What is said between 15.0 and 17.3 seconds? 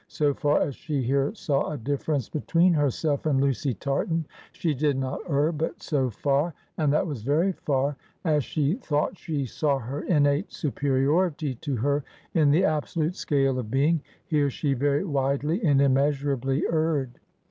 widely and immeasurably erred.